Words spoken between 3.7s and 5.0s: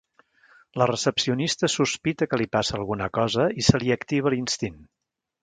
li activa l'instint.